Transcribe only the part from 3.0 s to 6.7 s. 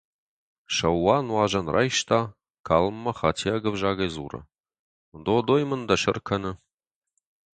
хатиаг ӕвзагӕй дзуры: «Додой мын дӕ сӕр кӕны».